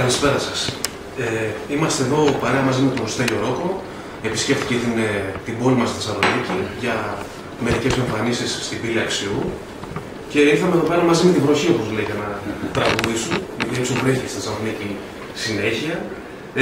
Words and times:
Καλησπέρα 0.00 0.38
σας. 0.46 0.58
Ε, 1.24 1.74
είμαστε 1.74 2.00
εδώ 2.06 2.20
παρέα 2.42 2.64
μαζί 2.68 2.80
με 2.86 2.90
τον 2.96 3.06
Στέλιο 3.14 3.38
Ρόκο. 3.44 3.68
Επισκέφτηκε 4.28 4.74
την, 4.84 4.94
ε, 5.08 5.10
την 5.46 5.54
πόλη 5.60 5.76
μας 5.80 5.88
στη 5.90 5.96
Θεσσαλονίκη 5.98 6.56
για 6.82 6.96
μερικές 7.66 7.92
εμφανίσεις 8.02 8.50
στην 8.66 8.76
πύλη 8.80 9.00
Αξιού. 9.06 9.38
Και 10.30 10.40
ήρθαμε 10.52 10.74
εδώ 10.78 10.86
πέρα 10.90 11.02
μαζί 11.10 11.22
με 11.26 11.32
τη 11.34 11.40
βροχή, 11.44 11.68
όπως 11.74 11.86
λέει, 11.94 12.06
για 12.10 12.18
να 12.22 12.28
τραγουδήσουμε. 12.76 13.36
Γιατί 13.58 13.72
έξω 13.80 13.92
βρέχει 14.02 14.26
στη 14.30 14.36
Θεσσαλονίκη 14.38 14.88
συνέχεια. 15.44 15.94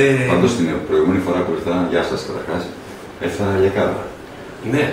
Ε, 0.01 0.03
Πάντως 0.33 0.51
την 0.59 0.67
προηγούμενη 0.89 1.21
φορά 1.27 1.41
που 1.45 1.51
ήρθα, 1.57 1.75
γεια 1.93 2.03
σας 2.11 2.21
καταρχάς, 2.29 2.62
έφερα 3.27 3.53
λιακάδα. 3.62 4.03
Ναι, 4.73 4.85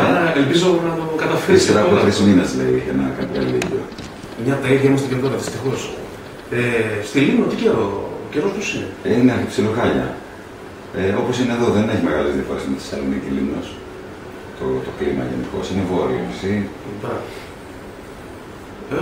Άρα 0.00 0.22
ελπίζω 0.40 0.66
να 0.88 0.92
το 1.00 1.04
καταφέρει. 1.22 1.56
Ύστερα 1.60 1.80
από 1.84 1.94
τρεις 2.02 2.18
μήνες 2.26 2.48
λέει 2.58 2.74
για 2.86 2.94
να 3.00 3.04
κάνει 3.16 3.30
καλή 3.36 3.58
Μια 4.44 4.52
από 4.56 4.62
τα 4.64 4.68
ίδια 4.74 4.86
είμαστε 4.88 5.06
και 5.10 5.18
τώρα, 5.24 5.36
δυστυχώς. 5.42 5.80
Ε, 6.58 7.04
στη 7.08 7.18
Λίμνο 7.26 7.44
τι 7.50 7.56
καιρό, 7.62 7.86
ο 8.24 8.26
καιρός 8.32 8.52
πώς 8.56 8.66
είναι; 8.74 8.88
Ε, 9.08 9.12
είναι 9.18 9.34
ψιλοχάλια. 9.50 10.06
Ε, 10.98 11.12
Όπως 11.22 11.34
είναι 11.40 11.52
εδώ, 11.58 11.68
δεν 11.76 11.84
έχει 11.92 12.04
μεγάλες 12.08 12.32
διαφορές 12.38 12.62
με 12.68 12.74
τη 12.76 12.80
Θεσσαλονίκη 12.82 13.28
Λίμνος. 13.36 13.66
Το, 14.58 14.64
το 14.86 14.90
κλίμα 14.98 15.22
γενικώ 15.30 15.58
είναι 15.70 15.84
βόρειο 15.92 16.20
νησί. 16.28 16.54
Ε, 18.92 18.94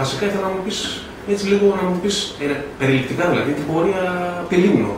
βασικά 0.00 0.22
ήθελα 0.28 0.46
να 0.48 0.52
μου 0.54 0.62
πεις 0.66 0.78
έτσι 1.32 1.44
λίγο 1.50 1.66
να 1.80 1.84
μου 1.88 1.98
πεις 2.02 2.16
ε, 2.42 2.46
περιληπτικά 2.80 3.24
δηλαδή 3.32 3.50
την 3.58 3.66
πορεία 3.70 4.02
από 4.40 4.48
τη 4.52 4.56
Λίμνο. 4.62 4.92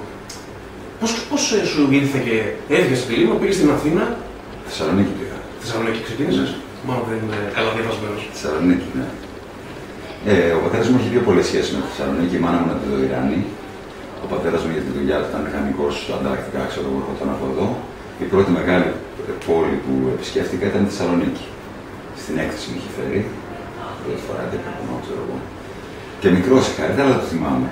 Πώς 1.31 1.43
ε, 1.53 1.65
σου 1.73 1.81
ήρθε 1.99 2.19
και 2.27 2.37
έφυγε 2.77 2.97
στη 3.03 3.13
Λίμνο, 3.19 3.35
πήγες 3.41 3.57
στην 3.59 3.71
Αθήνα; 3.77 4.05
Θεσσαλονίκη 4.67 5.13
πήγα. 5.19 5.39
Θεσσαλονίκη 5.61 6.01
ξεκίνησες; 6.07 6.49
Μάλλον 6.87 7.05
δεν 7.11 7.19
είναι 7.25 7.41
καλά 7.57 7.71
διαβασμένος. 7.77 8.23
Θεσσαλονίκη, 8.33 8.89
ναι. 8.99 9.07
Ε, 10.29 10.53
ο 10.59 10.61
πατέρας 10.65 10.87
μου 10.89 10.97
έχει 11.01 11.11
δύο 11.15 11.23
πολλές 11.29 11.47
σχέσεις 11.51 11.71
με 11.75 11.81
τη 11.83 11.89
Θεσσαλονίκη. 11.91 12.35
Η 12.41 12.43
μάνα 12.45 12.59
μου 12.61 12.67
είναι 12.69 12.81
το 12.85 12.91
Ιράνη. 13.07 13.41
Ο 14.25 14.27
πατέρας 14.33 14.61
μου 14.63 14.71
για 14.77 14.85
τη 14.87 14.91
δουλειά 14.97 15.17
του 15.21 15.29
ήταν 15.31 15.41
μηχανικός 15.47 15.95
ανταλλακτικά, 16.17 16.61
ξέρω 16.71 16.87
εγώ, 16.91 17.01
όταν 17.15 17.29
από 17.35 17.45
εδώ. 17.53 17.67
Η 18.25 18.27
πρώτη 18.33 18.51
μεγάλη 18.59 18.89
πόλη 19.47 19.77
που 19.85 19.95
επισκέφτηκα 20.15 20.65
ήταν 20.71 20.81
η 20.87 20.89
Θεσσαλονίκη. 20.91 21.47
Στην 22.23 22.35
έκθεση 22.43 22.67
μου 22.69 22.77
είχε 22.79 22.91
φέρει. 22.97 23.21
Πρώτη 24.03 24.23
φορά 24.27 24.43
δεν 24.53 24.61
προπονώ, 24.65 24.95
ξέρω 25.05 25.21
εγώ. 25.27 25.37
Και 26.21 26.29
μικρός 26.37 26.63
είχα 26.69 26.83
έρθει, 26.89 27.01
αλλά 27.05 27.17
το 27.23 27.27
θυμάμαι. 27.33 27.71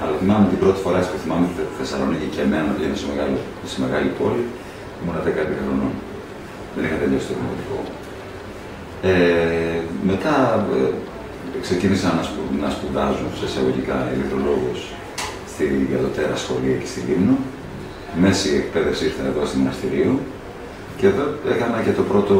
Αλλά 0.00 0.14
θυμάμαι 0.20 0.46
την 0.52 0.58
πρώτη 0.62 0.78
φορά 0.84 1.00
που 1.10 1.18
θυμάμαι 1.22 1.46
τη 1.56 1.74
Θεσσαλονίκη 1.80 2.26
και 2.34 2.42
εμένα 2.46 2.64
να 2.68 2.74
βγαίνω 2.76 2.96
σε 3.02 3.06
μεγάλη, 3.12 3.36
σε 3.72 3.76
μεγάλη 3.84 4.08
πόλη. 4.18 4.42
Ήμουν 4.98 5.16
10 5.26 5.54
χρονών. 5.66 5.92
Δεν 6.74 6.82
είχα 6.84 6.96
τελειώσει 7.02 7.26
το 7.30 7.34
δημοτικό. 7.40 7.78
Ε, 9.10 9.78
μετά 10.10 10.34
ε, 10.78 10.86
ξεκίνησα 11.66 12.08
να, 12.18 12.22
σπου, 12.28 12.42
να 12.62 12.68
σπουδάζω 12.74 13.26
σε 13.38 13.44
εισαγωγικά 13.48 13.96
ηλεκτρολόγος 14.14 14.78
στη 15.52 15.64
Γαδοτέρα 15.90 16.36
Σχολή 16.42 16.72
και 16.80 16.88
στη 16.92 17.00
Λίμνο. 17.06 17.36
Μέση 18.22 18.50
εκπαίδευση 18.60 19.02
ήρθα 19.08 19.24
εδώ 19.30 19.42
στη 19.48 19.56
Μοναστηρίου 19.60 20.14
και 20.98 21.06
εδώ 21.12 21.24
έκανα 21.54 21.76
και 21.86 21.92
το 21.98 22.04
πρώτο, 22.10 22.34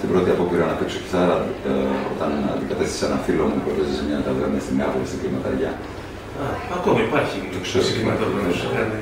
την 0.00 0.08
πρώτη 0.12 0.28
απόπειρα 0.34 0.64
να 0.70 0.74
παίξω 0.78 0.98
κιθάρα 1.04 1.36
ε, 1.70 1.70
όταν 2.12 2.30
αντικατέστησα 2.54 3.04
ένα 3.10 3.18
φίλο 3.26 3.44
μου 3.50 3.58
που 3.62 3.68
έπαιζε 3.72 3.92
σε 3.98 4.02
μια 4.08 4.18
ταβέρνα 4.26 4.58
στην 4.64 4.74
Νεάπολη 4.78 5.06
στην 5.10 5.18
Κλιματαριά. 5.22 5.72
Ακόμα 6.76 6.98
υπάρχει 7.08 7.36
το 7.54 7.58
ξέρω 7.66 7.84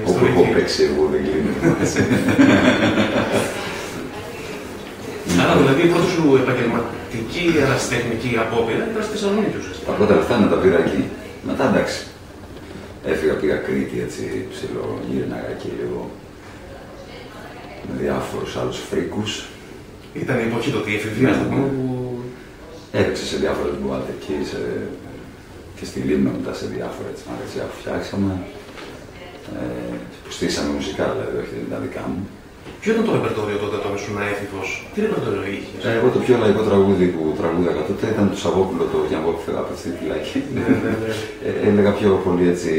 Όπου 0.09 0.23
έχω 0.31 0.43
παίξει 0.55 0.81
εγώ 0.89 1.03
δεν 1.13 1.21
κλείνει. 1.27 1.53
Άρα 5.45 5.55
δηλαδή 5.61 5.81
η 5.87 5.91
πρώτη 5.93 6.09
σου 6.15 6.25
επαγγελματική 6.43 7.45
ερασιτεχνική 7.63 8.31
απόπειρα 8.45 8.85
ήταν 8.91 9.03
στη 9.07 9.13
Θεσσαλονίκη 9.15 9.57
ουσιαστικά. 9.61 9.91
Από 9.93 10.05
τα 10.09 10.15
λεφτά 10.19 10.35
να 10.45 10.49
τα 10.53 10.57
πήρα 10.63 10.79
εκεί. 10.85 11.03
Μετά 11.49 11.65
εντάξει. 11.71 11.99
Έφυγα, 13.13 13.35
πήγα 13.41 13.57
Κρήτη, 13.67 13.97
έτσι, 14.07 14.23
ψηλό, 14.53 14.87
γύρναγα 15.09 15.51
εκεί 15.57 15.71
λίγο. 15.81 16.01
Με 17.87 17.95
διάφορους 18.03 18.53
άλλους 18.61 18.79
φρίκους. 18.89 19.33
Ήταν 20.23 20.37
η 20.43 20.45
εποχή 20.51 20.71
τότε 20.77 20.91
η 20.91 20.95
εφηβεία, 21.01 21.31
ναι, 21.31 21.57
ναι. 21.57 21.65
Έπαιξε 23.01 23.25
σε 23.31 23.37
διάφορες 23.43 23.75
μπουάτες 23.81 24.15
εκεί, 24.17 24.37
σε... 24.51 24.61
και 25.77 25.85
στη 25.85 25.99
Λίμνο 26.07 26.31
μετά 26.39 26.53
σε 26.61 26.67
διάφορα 26.75 27.09
έτσι, 27.13 27.23
μαγαζιά 27.31 27.65
που 27.71 27.77
φτιάξαμε. 27.81 28.33
Ε, 29.61 29.95
που 30.23 30.31
στήσαμε 30.37 30.71
μουσικά 30.79 31.05
δηλαδή, 31.13 31.37
όχι 31.43 31.53
δεν 31.57 31.65
ήταν 31.69 31.81
δικά 31.87 32.05
μου. 32.11 32.23
Ποιο 32.81 32.91
ήταν 32.93 33.05
το 33.09 33.13
ρεπερτόριο 33.19 33.57
τότε 33.63 33.77
όταν 33.81 33.91
ήσουν 33.99 34.17
έφηβο, 34.33 34.61
τι 34.93 34.99
ρεπερτόριο 35.07 35.45
είχες; 35.55 35.81
Ε, 35.87 35.91
εγώ 35.99 36.09
το 36.15 36.19
πιο 36.25 36.35
λαϊκό 36.43 36.63
τραγούδι 36.69 37.07
που 37.15 37.23
τραγούδαγα 37.41 37.83
τότε 37.89 38.05
ήταν 38.15 38.27
το 38.33 38.39
Σαββόπουλο 38.43 38.85
το 38.93 38.99
Για 39.11 39.19
να 39.25 39.29
φεύγα 39.45 39.61
από 39.65 39.73
αυτή 39.77 39.89
τη 39.93 39.97
φυλακή. 40.03 40.39
Ναι, 40.55 40.67
ναι, 40.85 40.93
ναι. 41.03 41.13
ε, 41.49 41.53
έλεγα 41.69 41.91
πιο 41.99 42.11
πολύ 42.27 42.45
έτσι 42.55 42.73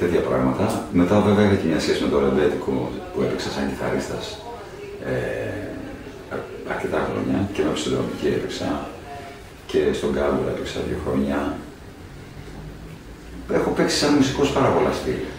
τέτοια 0.00 0.22
πράγματα. 0.28 0.64
Μετά 1.00 1.16
βέβαια 1.26 1.44
είχα 1.46 1.56
και 1.60 1.68
μια 1.70 1.80
σχέση 1.84 2.00
με 2.04 2.08
το 2.12 2.18
ρεμπέτικο 2.24 2.74
που 3.10 3.18
έπαιξα 3.24 3.48
σαν 3.54 3.64
κιθαρίστας 3.70 4.24
ε, 5.10 5.12
αρκετά 6.72 7.00
χρόνια 7.08 7.38
και 7.54 7.62
με 7.66 7.70
ψηλοδρομική 7.76 8.26
έπαιξα 8.36 8.68
και 9.70 9.80
στον 9.98 10.10
Κάμπουρα 10.16 10.50
έπαιξα 10.54 10.78
δύο 10.88 10.98
χρόνια. 11.04 11.38
Έχω 13.58 13.70
παίξει 13.76 13.96
σαν 13.96 14.14
μουσικός 14.14 14.48
πάρα 14.56 14.68
πολλά 14.74 14.92
στήλια. 14.98 15.32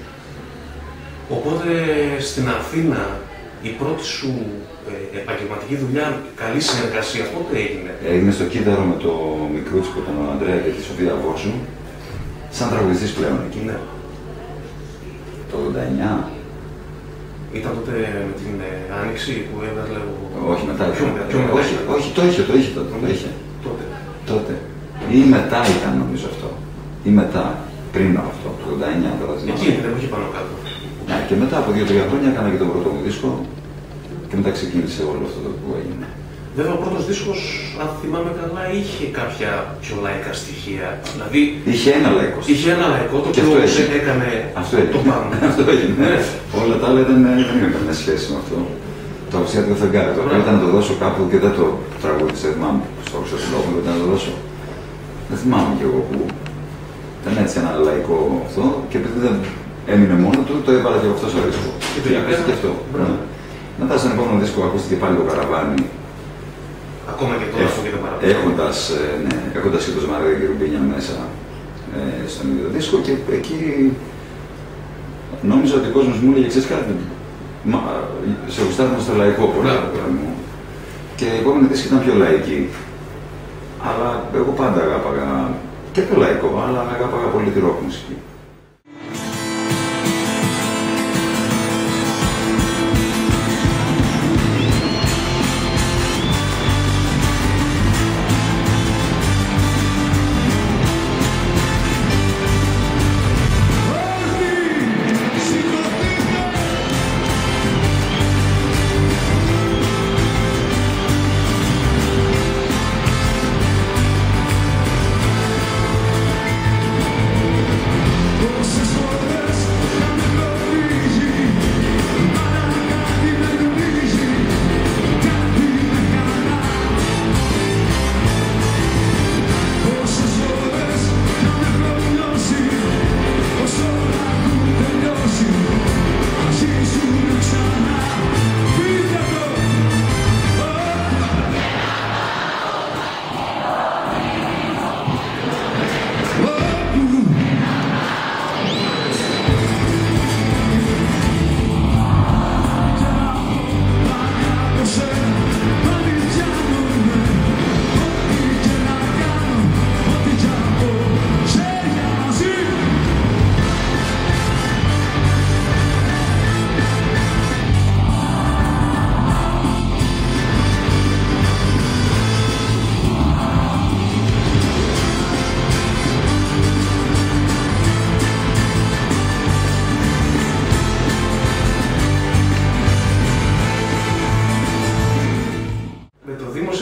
Οπότε 1.30 1.68
στην 2.20 2.50
Αθήνα 2.50 3.02
η 3.62 3.70
πρώτη 3.80 4.04
σου 4.16 4.32
ε, 4.92 5.18
επαγγελματική 5.20 5.76
δουλειά, 5.84 6.08
καλή 6.42 6.62
συνεργασία, 6.70 7.24
πότε 7.34 7.54
έγινε; 7.64 7.92
Έγινε 8.14 8.32
στο 8.38 8.46
Κίδαρο 8.52 8.84
με 8.92 8.96
το 9.06 9.12
μικρούτσικο, 9.56 10.00
τον 10.08 10.16
Ανδρέα 10.32 10.58
και 10.64 10.72
τη 10.76 10.82
Σοφία 10.88 11.14
Βόσου, 11.24 11.54
σαν 12.58 12.68
τραγουδιστής 12.72 13.12
πλέον 13.18 13.40
εκεί. 13.48 13.62
Ναι. 13.70 13.78
Το 15.52 15.58
89. 15.68 16.38
Ήταν 17.60 17.72
τότε 17.78 17.96
με 18.30 18.34
την 18.42 18.54
ε, 18.70 18.72
Άνοιξη 19.00 19.34
που 19.48 19.56
έβαλε 19.70 20.00
ο... 20.10 20.14
Όχι, 20.52 20.64
μετά. 20.70 20.84
Πιο, 20.96 21.06
μετά, 21.14 21.26
πιο 21.30 21.38
μετά; 21.40 21.54
Όχι, 21.60 21.74
όχι, 21.96 22.08
το 22.16 22.22
είχε, 22.28 22.42
το 22.50 22.54
είχε 22.58 22.72
τότε. 22.78 22.90
Το 23.04 23.08
είχε. 23.14 23.30
Τότε. 23.66 23.84
τότε. 24.32 24.54
Ή 25.18 25.20
μετά 25.36 25.60
ήταν 25.76 25.94
νομίζω 26.04 26.26
αυτό. 26.34 26.50
Ή 27.10 27.12
μετά. 27.22 27.46
Πριν 27.96 28.12
από 28.20 28.30
αυτό, 28.34 28.48
το 28.60 28.66
89 28.72 29.12
τώρα. 29.22 29.34
Εκείνη 29.54 29.74
την 29.78 29.86
εποχή 29.90 30.08
πάνω 30.14 30.26
κάτω. 30.36 30.54
Ναι, 31.08 31.18
και 31.28 31.36
μετά 31.42 31.56
από 31.62 31.70
δύο-τρία 31.76 32.06
χρόνια 32.10 32.30
έκανα 32.34 32.48
και 32.52 32.60
τον 32.64 32.70
πρώτο 32.72 32.88
μου 32.94 33.02
δίσκο 33.08 33.30
και 34.30 34.36
μετά 34.40 34.52
ξεκίνησε 34.58 35.02
όλο 35.12 35.24
αυτό 35.30 35.40
το 35.46 35.52
που 35.60 35.70
έγινε. 35.82 36.08
Βέβαια, 36.58 36.74
ο 36.78 36.82
πρώτος 36.84 37.04
δίσκος, 37.10 37.40
αν 37.82 37.90
θυμάμαι 38.02 38.32
καλά, 38.42 38.64
είχε 38.78 39.06
κάποια 39.20 39.52
πιο 39.84 39.96
λαϊκά 40.06 40.32
στοιχεία. 40.42 40.88
Δηλαδή, 41.14 41.42
είχε 41.72 41.90
ένα 42.00 42.10
λαϊκό 42.18 42.38
στοιχείο. 42.42 42.56
Είχε 42.56 42.70
ένα 42.78 42.88
λαϊκό, 42.94 43.16
το 43.24 43.30
οποίο 43.32 43.50
έκανε 44.00 44.30
αυτό 44.62 44.74
το 44.94 45.00
πάνω. 45.10 45.28
αυτό 45.50 45.62
έγινε. 45.74 45.96
Ναι. 46.04 46.16
Όλα 46.62 46.76
τα 46.82 46.86
άλλα 46.90 47.02
δεν 47.10 47.20
είχαν 47.42 47.58
καμία 47.76 47.96
σχέση 48.02 48.26
με 48.32 48.38
αυτό. 48.44 48.58
Το 49.32 49.36
Αυστριακό 49.42 49.74
φεγγάρι, 49.82 50.12
το 50.18 50.22
οποίο 50.24 50.38
ήταν 50.44 50.54
να 50.58 50.62
το 50.66 50.70
δώσω 50.76 50.94
κάπου 51.04 51.22
και 51.32 51.38
δεν 51.44 51.54
το 51.60 51.66
τραγούδισα, 52.04 52.48
θυμάμαι 52.56 52.82
στο 53.08 53.16
Χρυσοτηλόπουλο, 53.22 53.78
ήταν 53.84 53.94
να 53.96 54.02
το 54.04 54.08
δώσω. 54.14 54.34
Δεν 55.30 55.38
θυμάμαι 55.42 55.72
κι 55.78 55.86
εγώ 55.90 56.00
που. 56.08 56.18
Ήταν 57.22 57.34
έτσι 57.44 57.56
ένα 57.62 57.72
λαϊκό 57.88 58.18
αυτό 58.48 58.64
και 58.90 58.98
επειδή 59.02 59.18
δεν 59.26 59.36
έμεινε 59.92 60.16
μόνο 60.24 60.40
του, 60.48 60.56
το 60.66 60.72
έβαλα 60.78 60.98
και 61.02 61.08
αυτός 61.16 61.30
στο 61.34 61.42
δίσκο. 61.46 61.70
Και 61.94 62.00
το 62.04 62.10
και 62.48 62.54
αυτό. 62.58 62.72
Μετά 63.80 63.94
στον 64.00 64.12
επόμενο 64.16 64.38
δίσκο 64.44 64.60
ακούστηκε 64.68 64.96
πάλι 65.02 65.16
το 65.20 65.26
καραβάνι. 65.30 65.82
Ακόμα 67.14 67.34
και 67.40 67.48
τώρα 67.52 67.66
αυτό 67.70 67.80
και 67.86 67.94
το 67.96 68.00
παραπάνω. 68.04 68.24
Έχοντας 68.34 68.78
ε, 69.00 69.04
ναι, 69.24 69.36
έχοντας 69.58 69.82
και 69.86 69.94
το 69.96 70.02
Ζμαρέδι 70.06 70.36
και 70.40 70.48
Ρουμπίνια 70.52 70.82
μέσα 70.94 71.18
ε, 71.98 72.22
στον 72.34 72.46
ίδιο 72.52 72.68
δίσκο 72.76 72.98
και 73.06 73.14
εκεί 73.38 73.58
νόμιζα 75.52 75.74
ότι 75.80 75.88
ο 75.92 75.94
κόσμος 75.98 76.18
μου 76.22 76.30
έλεγε 76.32 76.48
ξέρεις 76.52 76.68
κάτι. 76.74 76.94
Μα, 77.72 77.80
σε 78.54 78.60
γουστάρουμε 78.66 79.02
στο 79.06 79.14
λαϊκό 79.22 79.44
πολύ. 79.54 79.74
μου. 80.18 80.30
Και 81.20 81.28
η 81.36 81.38
επόμενη 81.42 81.66
δίσκη 81.72 81.88
ήταν 81.90 82.02
πιο 82.06 82.14
λαϊκή. 82.24 82.60
Αλλά 83.90 84.10
εγώ 84.40 84.52
πάντα 84.62 84.80
αγάπαγα 84.88 85.28
και 85.94 86.02
το 86.10 86.14
λαϊκό, 86.24 86.50
αλλά 86.66 86.80
αγάπαγα 86.96 87.28
πολύ 87.36 87.50
τη 87.54 87.60
ροκ 87.66 87.78
μουσική. 87.86 88.16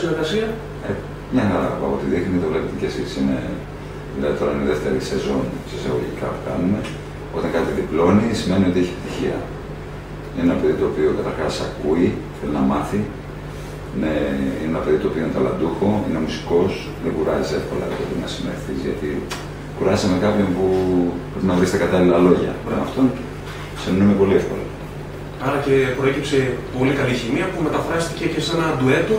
συνεργασία; 0.05 0.47
Ε, 0.87 0.89
ναι, 0.89 0.93
μια 1.33 1.45
χαρά 1.51 1.67
από 1.75 1.85
ό,τι 1.95 2.05
δείχνει 2.13 2.37
το 2.43 2.47
βλέπετε 2.51 2.75
κι 2.81 2.87
εσείς. 2.91 3.09
Είναι, 3.19 3.39
δηλαδή 4.15 4.35
τώρα 4.39 4.51
είναι 4.53 4.65
η 4.67 4.69
δεύτερη 4.73 4.99
σεζόν 5.09 5.43
συσσαγωγικά 5.69 6.27
που 6.33 6.41
κάνουμε. 6.47 6.79
Όταν 7.37 7.49
κάτι 7.55 7.69
διπλώνει 7.79 8.27
σημαίνει 8.39 8.65
ότι 8.69 8.77
έχει 8.83 8.93
επιτυχία. 8.95 9.37
Είναι 10.33 10.45
ένα 10.47 10.55
παιδί 10.59 10.75
το 10.81 10.87
οποίο 10.91 11.09
καταρχάς 11.19 11.53
ακούει, 11.67 12.05
θέλει 12.37 12.53
να 12.59 12.63
μάθει. 12.71 12.99
Είναι, 13.93 14.13
είναι 14.61 14.71
ένα 14.73 14.81
παιδί 14.83 14.97
το 15.03 15.07
οποίο 15.09 15.21
είναι 15.23 15.35
ταλαντούχο, 15.37 15.87
είναι 16.05 16.19
μουσικός, 16.25 16.71
δεν 17.03 17.11
κουράζει 17.15 17.51
εύκολα 17.59 17.85
το 17.89 18.15
να 18.23 18.27
συνεχθεί 18.35 18.73
γιατί 18.85 19.09
κουράσαμε 19.77 20.13
με 20.15 20.19
κάποιον 20.25 20.47
που 20.55 20.65
πρέπει 21.31 21.47
να 21.51 21.55
βρεις 21.57 21.71
τα 21.73 21.79
κατάλληλα 21.83 22.17
λόγια. 22.27 22.53
Με 22.65 22.73
αυτόν 22.87 23.07
συνεννοούμε 23.81 24.15
πολύ 24.21 24.35
εύκολα. 24.41 24.65
Άρα 25.45 25.57
και 25.65 25.75
προέκυψε 25.97 26.37
πολύ 26.77 26.93
καλή 26.99 27.15
χημεία 27.21 27.45
που 27.51 27.59
μεταφράστηκε 27.67 28.25
και 28.33 28.41
σε 28.45 28.51
ένα 28.57 28.67
ντουέτο 28.75 29.17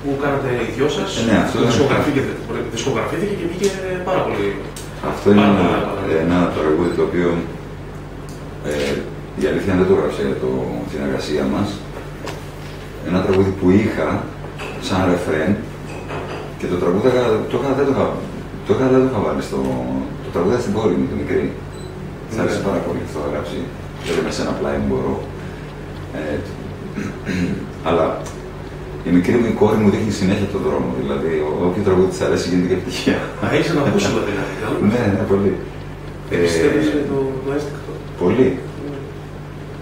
που 0.00 0.08
κάνατε 0.22 0.48
οι 0.62 0.70
δυο 0.76 0.88
σας. 0.96 1.10
Ε, 1.18 1.22
ναι, 1.28 1.36
αυτό 1.44 1.56
δισκογραφήθηκε 2.74 3.34
και 3.40 3.46
βγήκε 3.50 3.70
πάρα 4.08 4.20
πολύ. 4.26 4.48
Αυτό 5.10 5.26
είναι 5.32 5.46
ένα, 5.54 5.68
ένα 6.24 6.38
τραγούδι 6.56 6.92
το 6.98 7.04
οποίο 7.08 7.28
ε, 8.70 8.92
η 9.42 9.44
αλήθεια 9.50 9.72
δεν 9.78 9.86
το 9.88 9.94
έγραψε 9.96 10.22
για 10.30 10.38
το, 10.44 10.50
την 10.90 10.98
εργασία 11.06 11.44
μας. 11.54 11.68
Ένα 13.08 13.18
τραγούδι 13.24 13.52
που 13.58 13.66
είχα 13.80 14.08
σαν 14.86 15.00
ρεφρέν 15.10 15.50
και 16.58 16.66
το 16.72 16.76
τραγούδι 16.82 17.02
το, 17.52 17.56
είχα, 17.60 17.70
δεν 17.78 17.86
το 17.88 17.92
είχα, 17.94 18.06
το 18.66 18.70
είχα, 18.74 18.86
δεν 18.92 19.00
το 19.04 19.08
είχα 19.10 19.20
βάλει 19.26 19.42
στο. 19.48 19.60
Το 20.24 20.30
τραγούδι 20.34 20.60
στην 20.64 20.74
πόλη 20.76 20.94
μου, 20.98 21.06
το 21.12 21.16
μικρή. 21.22 21.44
Τη 22.28 22.32
άρεσε 22.40 22.60
πάρα 22.66 22.80
πολύ 22.86 23.00
αυτό 23.06 23.18
το 23.24 23.28
γράψει. 23.32 23.58
Δηλαδή 24.02 24.20
με 24.26 24.32
σένα 24.36 24.52
πλάι 24.58 24.76
μου 24.80 24.88
μπορώ. 24.90 25.14
Ε, 26.18 26.36
αλλά 27.88 28.04
η 29.06 29.10
μικρή 29.16 29.36
μου 29.40 29.48
η 29.52 29.54
κόρη 29.60 29.78
μου 29.82 29.90
δείχνει 29.94 30.12
συνέχεια 30.20 30.48
τον 30.54 30.60
δρόμο. 30.66 30.90
Δηλαδή, 31.00 31.30
όποιο 31.66 31.82
τραγούδι 31.86 32.10
της 32.12 32.20
αρέσει 32.26 32.46
γίνεται 32.48 32.68
και 32.70 32.76
επιτυχία. 32.80 33.18
Α, 33.42 33.46
έχει 33.56 33.68
ένα 33.74 33.82
ακούσιμο 33.88 34.18
δηλαδή. 34.28 34.52
ναι, 34.92 35.02
ναι, 35.14 35.22
πολύ. 35.32 35.52
Ε, 36.32 36.36
Πιστεύεις 36.44 36.86
το, 37.10 37.18
το 37.44 37.50
αίσθηκτο. 37.56 37.92
Πολύ. 38.22 38.48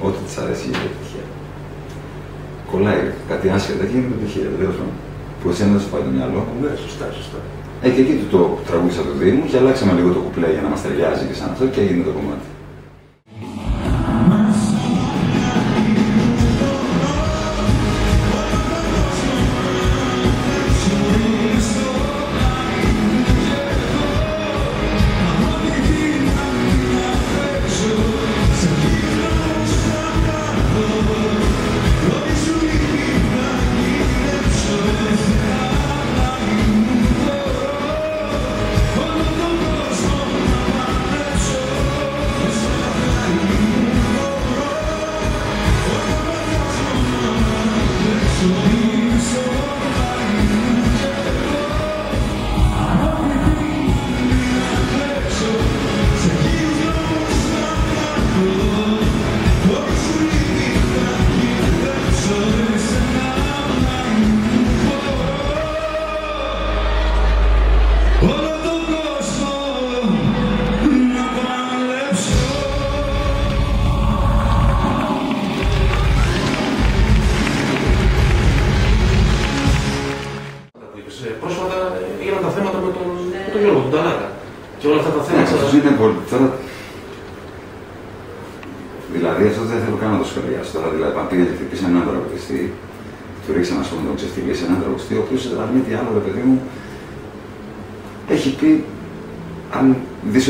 Ό,τι 0.07 0.19
της 0.27 0.37
αρέσει 0.43 0.65
γίνεται 0.69 0.89
επιτυχία. 0.91 1.25
Κολλάει 2.71 3.01
κάτι 3.31 3.47
άσχετο 3.57 3.83
και 3.89 3.95
γίνεται 3.95 4.15
επιτυχία. 4.17 4.47
Τέλος 4.61 4.77
Που 5.41 5.47
εσένα 5.53 5.71
δεν 5.75 5.81
σου 5.83 5.91
πάει 5.93 6.03
το 6.07 6.13
μυαλό. 6.17 6.41
Ναι, 6.63 6.73
σωστά, 6.85 7.07
σωστά. 7.19 7.41
Ε, 7.85 7.89
και 7.95 8.01
εκεί 8.05 8.15
του 8.21 8.29
το 8.35 8.41
τραγούδισα 8.69 9.03
του 9.09 9.15
Δήμου 9.21 9.45
και 9.51 9.57
αλλάξαμε 9.61 9.93
λίγο 9.99 10.11
το 10.17 10.21
κουπλέ 10.25 10.49
για 10.57 10.63
να 10.67 10.71
μας 10.73 10.81
ταιριάζει 10.85 11.25
και 11.29 11.37
σαν 11.39 11.49
αυτό 11.55 11.65
και 11.73 11.81
έγινε 11.85 12.03
το 12.09 12.15
κομμάτι. 12.19 12.47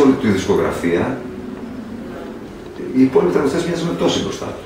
όλη 0.07 0.17
τη 0.23 0.29
δισκογραφία, 0.29 1.19
οι 2.97 3.03
υπόλοιποι 3.03 3.33
τραγουδιστές 3.33 3.65
μοιάζουν 3.67 3.99
τόσο 3.99 4.19
μπροστά 4.23 4.49
του. 4.57 4.65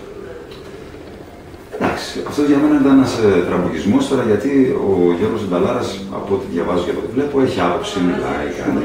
Εντάξει, 1.77 2.13
αυτό 2.29 2.41
για 2.51 2.59
μένα 2.63 2.75
ήταν 2.81 2.93
ένας 2.99 3.13
ε, 3.19 3.29
τραμπουκισμό 3.49 3.99
τώρα 4.11 4.23
γιατί 4.31 4.51
ο 4.89 4.91
Γιώργος 5.19 5.43
Νταλάρα, 5.49 5.85
από 6.19 6.31
ό,τι 6.35 6.47
διαβάζω 6.55 6.83
και 6.85 6.93
από 6.95 7.01
ό,τι 7.03 7.13
βλέπω, 7.17 7.35
έχει 7.47 7.61
άποψη, 7.69 7.97
μιλάει, 8.09 8.47
κάνει. 8.61 8.83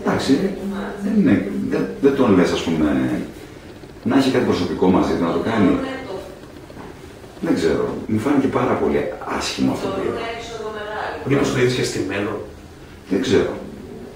Εντάξει, 0.00 0.32
δεν, 1.04 1.14
είναι, 1.18 1.34
δεν, 1.70 1.82
δεν 2.04 2.12
τον 2.16 2.40
ας 2.40 2.62
πούμε, 2.64 2.86
να 4.08 4.16
έχει 4.18 4.30
κάτι 4.30 4.44
προσωπικό 4.44 4.86
μαζί 4.96 5.12
του, 5.16 5.24
να 5.24 5.32
το 5.32 5.42
κάνει. 5.50 5.72
Δεν 7.40 7.54
ξέρω, 7.54 7.84
μου 8.06 8.18
φάνηκε 8.18 8.46
πάρα 8.46 8.74
πολύ 8.80 8.98
άσχημο 9.38 9.72
αυτό 9.72 9.88
που 9.88 10.00
είπα. 10.06 10.20
Μήπως 11.28 11.52
το 11.52 11.58
είδε 11.58 11.74
και 11.74 11.82
στημένο. 11.82 12.30
Δεν 13.10 13.20
ξέρω. 13.20 13.52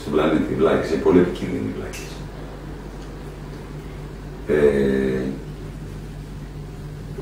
στον 0.00 0.12
πλανήτη. 0.12 0.52
Οι 0.52 0.56
βλάκες 0.60 0.90
είναι 0.90 1.02
πολύ 1.06 1.18
επικίνδυνοι 1.18 1.68
οι 1.70 1.74
βλάκες. 1.78 2.10
Ε, 4.54 5.22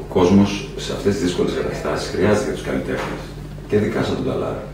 ο 0.02 0.04
κόσμος 0.14 0.50
σε 0.76 0.92
αυτές 0.92 1.12
τις 1.14 1.22
δύσκολες 1.22 1.52
καταστάσεις 1.58 2.08
χρειάζεται 2.14 2.52
τους 2.52 2.62
καλλιτέχνες. 2.68 3.22
Και 3.68 3.76
ειδικά 3.76 4.02
σαν 4.02 4.14
τον 4.16 4.26
Ταλάρα. 4.28 4.64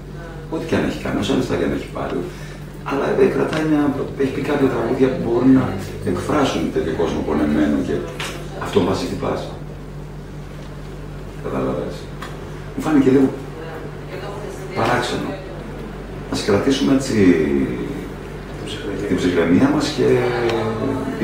Ό,τι 0.50 0.64
και 0.66 0.76
αν 0.76 0.84
έχει 0.88 1.02
κάνει, 1.02 1.18
όσα 1.20 1.34
λεφτά 1.34 1.54
και 1.56 1.64
αν 1.64 1.72
έχει 1.78 1.88
πάρει, 1.96 2.18
αλλά 2.90 3.04
εδώ 3.10 3.22
κρατάει 3.34 3.64
μια, 3.70 3.82
έχει 4.22 4.32
πει 4.32 4.40
κάποια 4.40 4.68
τραγούδια 4.74 5.08
που 5.12 5.20
μπορούν 5.24 5.52
να 5.52 5.64
εκφράσουν 6.10 6.62
τέτοιο 6.74 6.94
κόσμο 7.00 7.20
πονεμένο 7.26 7.76
και 7.86 7.94
αυτό 8.64 8.80
μας 8.80 8.98
χτυπάς. 9.06 9.40
Κατάλαβες. 11.44 11.94
Μου 12.74 12.82
φάνηκε 12.82 13.10
λίγο 13.10 13.28
παράξενο. 14.76 15.28
Να 16.30 16.36
κρατήσουμε 16.46 16.94
έτσι 16.94 17.16
την 19.08 19.16
ψυχραιμία 19.20 19.68
μας 19.74 19.86
και 19.96 20.06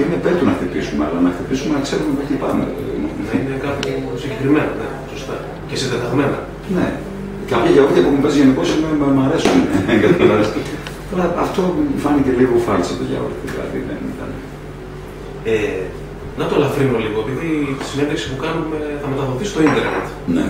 είναι 0.01 0.17
πέτου 0.25 0.45
να 0.51 0.55
χτυπήσουμε, 0.59 1.03
αλλά 1.07 1.19
να 1.27 1.31
χτυπήσουμε 1.35 1.73
να 1.79 1.83
ξέρουμε 1.87 2.11
πού 2.17 2.23
χτυπάμε. 2.27 2.65
Να 3.27 3.33
είναι 3.39 3.55
κάτι 3.67 3.89
συγκεκριμένο, 4.23 4.73
ναι, 4.81 4.89
σωστά. 5.13 5.37
Και 5.69 5.77
συντεταγμένα. 5.81 6.39
Ναι. 6.77 6.89
Κάποια 7.53 7.71
γιαούρτια 7.75 8.03
που 8.05 8.11
μου 8.15 8.21
παίζει 8.25 8.39
γενικώς 8.43 8.69
μου 9.15 9.23
αρέσουν. 9.27 9.59
Αλλά 11.13 11.25
αυτό 11.47 11.61
μου 11.77 11.99
φάνηκε 12.05 12.31
λίγο 12.41 12.55
φάλσο 12.67 12.93
το 13.01 13.05
γιαούρτι, 13.11 13.45
δηλαδή 13.53 13.79
δεν 13.89 14.01
ήταν. 14.13 14.31
Ε, 15.53 15.83
να 16.39 16.45
το 16.49 16.55
ελαφρύνω 16.59 16.97
λίγο, 17.05 17.19
επειδή 17.25 17.51
τη 17.79 17.85
συνέντευξη 17.91 18.27
που 18.31 18.39
κάνουμε 18.45 18.79
θα 19.03 19.07
μεταδοθεί 19.13 19.45
στο 19.53 19.61
ίντερνετ. 19.69 20.07
Ναι. 20.37 20.47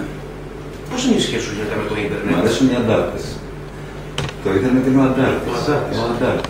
Πώς 0.91 1.01
είναι 1.05 1.19
η 1.21 1.25
σχέση 1.27 1.45
σου 1.47 1.53
γενικά 1.57 1.77
με 1.81 1.87
το 1.91 1.95
ίντερνετ; 2.05 2.29
Μου 2.31 2.39
αρέσουν 2.43 2.67
οι 2.71 2.77
αντάρτες. 2.83 3.25
Το 4.45 4.49
ίντερνετ 4.57 4.85
είναι 4.89 5.01
ο 5.03 5.05
αντάρτη. 5.11 5.49
Ο 6.01 6.03
αντάρτη. 6.13 6.49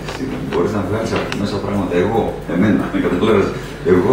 Μπορείς 0.51 0.73
να 0.77 0.83
βγάλεις 0.89 1.11
μέσα 1.43 1.57
πράγματα. 1.65 1.93
Εγώ, 2.03 2.21
εμένα, 2.55 2.83
με 2.93 2.99
καταλάβει. 3.07 3.45
Εγώ 3.93 4.13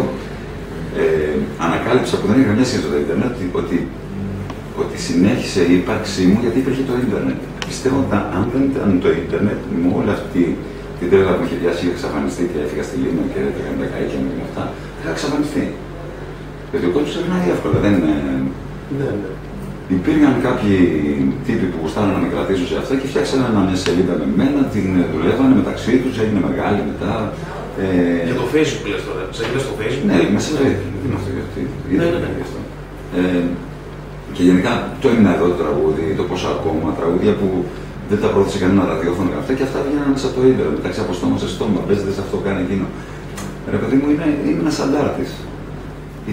ε, 1.02 1.36
ανακάλυψα 1.66 2.16
που 2.20 2.26
δεν 2.30 2.38
είχα 2.40 2.54
μια 2.58 2.68
σχέση 2.70 2.84
με 2.86 2.90
το 2.94 2.98
ίντερνετ 3.04 3.34
ότι, 3.60 3.78
ότι 4.82 4.96
συνέχισε 5.08 5.62
η 5.72 5.74
ύπαρξή 5.82 6.24
μου 6.30 6.38
γιατί 6.44 6.58
υπήρχε 6.64 6.84
το 6.90 6.96
ίντερνετ. 7.06 7.40
πιστεύω 7.70 7.98
ότι 8.04 8.16
αν 8.38 8.44
δεν 8.54 8.64
ήταν 8.72 8.90
το 9.04 9.10
ίντερνετ, 9.22 9.60
με 9.82 9.88
όλη 10.00 10.12
αυτή 10.18 10.44
την 11.00 11.08
τρέλα 11.12 11.32
που 11.36 11.44
είχε 11.46 11.58
διάσει, 11.62 11.82
είχα 11.84 11.94
εξαφανιστεί 11.98 12.44
και 12.52 12.60
έφυγα 12.66 12.84
στη 12.88 12.96
Λίμνο 13.02 13.24
και 13.32 13.40
έκανα 13.50 13.78
τα 13.82 13.88
καίκια 13.94 14.20
μου 14.24 14.32
και 14.38 14.46
αυτά, 14.50 14.64
είχα 14.98 15.10
εξαφανιστεί. 15.16 15.66
Γιατί 16.72 16.86
ο 16.90 16.92
κόσμος 16.94 17.12
ξεχνάει 17.14 17.46
εύκολα. 17.56 17.78
Δεν 17.86 17.94
είναι... 17.98 18.14
Ναι, 18.98 19.10
ναι. 19.22 19.32
Υπήρχαν 19.96 20.34
κάποιοι 20.48 20.76
τύποι 21.46 21.66
που 21.72 21.78
γουστάραν 21.82 22.12
να 22.18 22.22
με 22.24 22.30
κρατήσουν 22.34 22.68
σε 22.72 22.78
αυτά 22.82 22.94
και 23.00 23.08
φτιάξαν 23.12 23.40
μια 23.68 23.78
σελίδα 23.84 24.14
με 24.22 24.28
μένα, 24.40 24.62
την 24.74 24.88
δουλεύανε 25.14 25.54
μεταξύ 25.62 25.94
τους, 26.02 26.14
έγινε 26.24 26.42
μεγάλη 26.50 26.82
μετά. 26.90 27.14
Ε... 27.82 27.88
Για 28.28 28.38
το 28.42 28.46
Facebook 28.54 28.88
λες 28.92 29.02
τώρα, 29.08 29.22
σελίδα 29.38 29.60
στο 29.66 29.74
Facebook; 29.80 30.06
Ναι, 30.10 30.18
μέσα 30.36 30.48
στο 30.52 30.60
Facebook. 30.64 30.94
Δεν 31.02 31.06
είναι 31.08 31.18
αυτό 31.20 31.32
γιατί. 31.38 31.62
Ναι, 32.00 32.06
ναι, 32.14 32.20
ναι. 32.24 32.30
Ε, 33.18 33.44
και 34.36 34.44
γενικά 34.48 34.72
το 35.02 35.06
έμεινα 35.12 35.32
εδώ 35.36 35.46
το 35.54 35.58
τραγούδι, 35.64 36.04
το 36.20 36.24
πόσο 36.30 36.48
ακόμα, 36.56 36.88
τραγούδια 37.00 37.34
που 37.40 37.48
δεν 38.10 38.20
τα 38.24 38.30
πρόθεσε 38.34 38.58
κανένα 38.64 38.84
ραδιόφωνο 38.92 39.28
και 39.32 39.40
αυτά 39.42 39.54
και 39.58 39.66
αυτά 39.68 39.80
βγαίνουν 39.86 40.10
μέσα 40.16 40.26
από 40.30 40.36
το 40.38 40.42
ίντερνετ, 40.52 40.76
μεταξύ 40.80 41.00
από 41.06 41.14
στόμα 41.18 41.38
σε 41.44 41.50
στόμα. 41.56 41.80
Παίζετε 41.88 42.12
σε 42.18 42.22
αυτό, 42.26 42.36
κάνει 42.46 42.62
εκείνο. 42.66 42.86
Ρε 43.74 43.78
παιδί 43.82 43.96
μου, 44.00 44.08
είναι, 44.14 44.28
είναι 44.48 44.62
ένας 44.66 44.78
αντάρτης. 44.86 45.32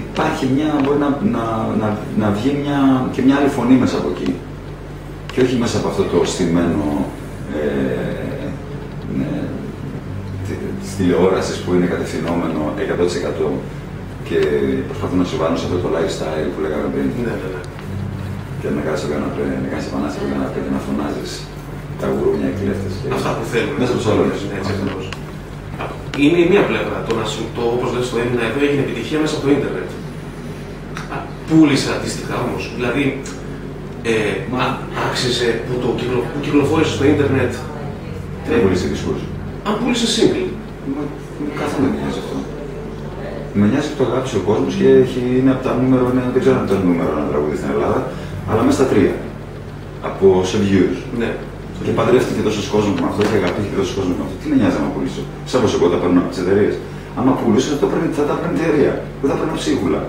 Υπάρχει 0.02 0.44
μια, 0.54 0.70
μπορεί 0.82 0.98
να, 1.04 1.10
να, 1.36 1.44
να, 1.80 1.88
να 2.22 2.28
βγει 2.36 2.50
μια, 2.62 2.78
και 3.14 3.22
μια 3.26 3.36
άλλη 3.38 3.50
φωνή 3.56 3.74
μέσα 3.82 3.96
από 4.00 4.08
εκεί. 4.14 4.30
Και 5.32 5.40
όχι 5.44 5.56
μέσα 5.62 5.76
από 5.80 5.88
αυτό 5.92 6.02
το 6.12 6.18
στημένο 6.32 6.88
ε, 7.58 8.46
ναι, 9.18 9.32
τη 10.80 10.88
τηλεόρασης 10.96 11.56
που 11.62 11.70
είναι 11.74 11.86
κατευθυνόμενο 11.94 12.60
100% 13.46 13.50
και 14.28 14.38
προσπαθούν 14.88 15.18
να 15.22 15.26
σου 15.30 15.36
βάλουν 15.40 15.58
σε 15.60 15.64
αυτό 15.68 15.78
το 15.84 15.88
lifestyle 15.94 16.48
που 16.52 16.60
λέγαμε 16.64 16.86
πριν. 16.94 17.06
Ναι, 17.24 17.34
ναι, 17.40 17.48
ναι. 17.54 17.62
Και 18.60 18.66
να 18.76 18.82
κάνεις 18.86 19.00
το 19.04 19.08
καναπέ, 19.14 19.44
να 19.64 19.68
κάνεις 19.72 19.86
επανάσταση 19.90 20.18
στο 20.20 20.26
καναπέ 20.32 20.58
και 20.64 20.72
να 20.76 20.80
φωνάζεις 20.86 21.32
τα 22.00 22.06
γουρούνια 22.12 22.48
και 22.52 22.58
κλέφτες. 22.60 22.94
Αυτά 23.16 23.30
που 23.36 23.44
θέλουν. 23.52 23.74
Μέσα 23.80 23.92
από 23.92 24.00
τους 24.00 24.10
άλλους. 24.12 25.04
Έτσι 26.14 26.23
ακριβώς. 26.23 26.23
Είναι 26.25 26.38
η 26.44 26.47
μία 26.52 26.64
πλευρά. 26.71 26.97
Το, 27.09 27.12
να 27.21 27.26
σου- 27.33 27.49
το 27.56 27.62
όπως 27.75 27.88
λες 27.94 28.06
το 28.12 28.16
έμεινα 28.23 28.42
εδώ 28.49 28.59
έγινε 28.66 28.83
επιτυχία 28.87 29.18
μέσα 29.23 29.35
από 29.37 29.42
το 29.47 29.50
ίντερνετ. 29.56 29.88
Α, 31.14 31.16
Πούλησε 31.49 31.88
αντίστοιχα 31.97 32.35
όμως. 32.47 32.62
Δηλαδή, 32.76 33.04
ε, 34.12 34.14
Μα- 34.52 34.62
α- 34.64 34.78
άξιζε 35.06 35.49
που, 35.66 35.73
το 35.83 35.88
κυκλο, 35.99 36.18
που 36.30 36.38
κυκλοφόρησε 36.44 36.92
στο 36.99 37.04
ίντερνετ. 37.12 37.52
Δεν 38.49 38.56
μπορεί 38.61 38.75
να 38.83 38.88
δυσκούς. 38.94 39.21
Αν 39.68 39.73
πούλησε 39.80 40.06
single. 40.16 40.49
Καθόλου 41.61 41.83
δεν 41.85 41.90
με 41.94 41.99
νοιάζει 42.00 42.21
αυτό. 42.25 42.37
Με 43.59 43.64
νοιάζει 43.71 43.88
που 43.90 43.97
το 44.00 44.04
αγάπησε 44.11 44.37
ο 44.42 44.44
κόσμος 44.50 44.73
και 44.78 44.88
έχει, 45.04 45.21
είναι 45.38 45.50
από 45.56 45.62
τα 45.66 45.73
νούμερο, 45.80 46.04
είναι, 46.12 46.23
δεν 46.35 46.40
ξέρω 46.44 46.56
αν 46.61 46.64
ήταν 46.68 46.80
νούμερο 46.88 47.11
ένα 47.21 47.26
τραγούδι 47.33 47.56
στην 47.61 47.71
Ελλάδα, 47.75 47.99
αλλά 48.50 48.61
μέσα 48.66 48.76
στα 48.80 48.87
τρία. 48.92 49.14
Από 50.09 50.26
σε 50.50 50.56
views. 50.66 50.97
Ναι. 51.21 51.30
Και 51.85 51.93
παντρεύτηκε 51.99 52.40
τόσος 52.49 52.66
κόσμος 52.75 52.97
με 53.02 53.07
αυτό 53.11 53.21
και 53.28 53.37
αγαπήθηκε 53.40 53.75
τόσος 53.81 53.95
κόσμος 53.99 54.14
με 54.19 54.23
αυτό. 54.26 54.35
Τι 54.40 54.47
με 54.50 54.57
νοιάζει 54.61 54.78
να 54.87 54.90
πουλήσω; 54.95 55.23
Σαν 55.50 55.59
πως 55.62 55.73
εγώ 55.76 55.87
τα 55.93 55.99
παίρνω 56.02 56.19
από 56.23 56.31
τις 56.33 56.40
εταιρείες. 56.45 56.75
Άμα 57.19 57.33
πουλήσω 57.40 57.69
θα, 57.75 57.78
το 57.83 57.87
παίρνει, 57.90 58.09
θα 58.21 58.25
τα 58.31 58.35
παίρνει 58.40 58.59
η 58.61 58.64
εταιρεία. 58.66 58.93
Δεν 59.21 59.28
θα 59.31 59.37
παίρνω 59.38 59.54
ψίχουλα. 59.61 60.00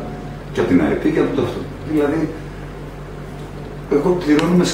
Και 0.53 0.59
από 0.61 0.69
την 0.71 0.79
ΑΕΠ 0.83 1.01
και 1.15 1.21
από 1.25 1.31
το 1.37 1.41
αυτό. 1.47 1.59
Δηλαδή, 1.91 2.19
εγώ 3.95 4.09
πληρώνω 4.21 4.55
με 4.61 4.65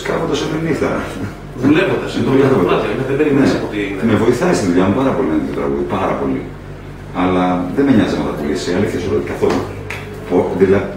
σκάβοντας 0.00 0.38
όλη 0.44 0.56
νύχτα. 0.66 0.90
Δουλεύοντας. 1.64 2.10
Είναι 2.14 2.24
το 2.28 2.30
Δουλεύοντας. 2.34 2.62
κομμάτι. 2.64 2.86
Είναι, 2.92 3.04
δεν 3.10 3.16
περιμένεις 3.20 3.50
Ναι. 3.52 3.58
από 3.58 3.66
ότι 3.70 3.78
είναι. 3.88 4.02
Με 4.10 4.14
βοηθάει 4.24 4.54
στη 4.58 4.64
δουλειά 4.68 4.84
μου 4.88 4.94
πάρα 5.00 5.12
πολύ 5.16 5.28
να 5.34 5.38
το 5.48 5.52
τραγούδι, 5.58 5.84
πάρα 5.98 6.14
πολύ. 6.20 6.42
Αλλά 7.22 7.44
δεν 7.76 7.84
με 7.86 7.92
νοιάζει 7.96 8.14
να 8.20 8.24
τα 8.28 8.34
πουλήσει, 8.38 8.66
η 8.72 8.74
αλήθεια 8.78 8.98
σου 9.02 9.08
λέω 9.14 9.22
καθόλου. 9.32 9.60
Πο- 10.28 10.50
Δηλαδή, 10.62 10.90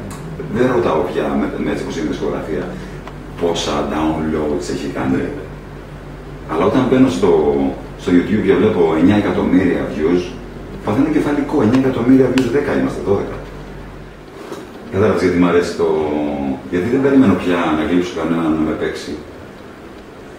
δεν 0.56 0.66
ρωτάω 0.76 1.00
πια 1.10 1.26
με, 1.40 1.46
με 1.64 1.70
έτσι 1.74 1.84
πως 1.88 1.94
είναι 1.98 2.08
η 2.10 2.12
δισκογραφία 2.14 2.64
πόσα 3.42 3.76
downloads 3.94 4.68
έχει 4.76 4.88
κάνει. 4.98 5.16
Ναι. 5.16 5.30
Αλλά 6.52 6.64
όταν 6.70 6.82
μπαίνω 6.90 7.10
στο, 7.18 7.32
στο 8.02 8.10
YouTube 8.16 8.44
και 8.48 8.56
βλέπω 8.62 8.82
9 9.06 9.10
εκατομμύρια 9.24 9.82
views, 9.94 10.22
παθαίνω 10.86 11.10
κεφαλικό. 11.18 11.56
9 11.72 11.78
εκατομμύρια 11.84 12.28
views, 12.34 12.50
10 12.76 12.80
είμαστε, 12.80 13.02
12. 13.10 13.18
Κατάλαβες 14.92 15.22
γιατί 15.24 15.38
μου 15.42 15.50
αρέσει 15.52 15.74
το... 15.82 15.88
Γιατί 16.72 16.88
δεν 16.94 17.02
περιμένω 17.06 17.36
πια 17.42 17.60
να 17.78 17.84
γλύψω 17.90 18.12
κανέναν 18.20 18.52
να 18.58 18.64
με 18.70 18.76
παίξει. 18.82 19.14